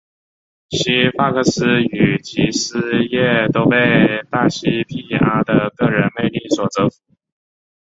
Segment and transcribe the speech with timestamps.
[0.71, 6.95] 西法克斯与吉斯戈都被大西庇阿的个人魅力所折服。